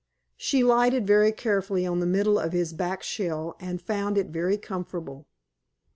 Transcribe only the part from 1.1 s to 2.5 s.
carefully on the middle